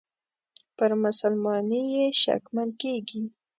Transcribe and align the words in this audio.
پر 0.77 0.91
مسلماني 1.03 1.81
یې 1.95 2.05
شکمن 2.21 2.69
کیږي. 2.81 3.23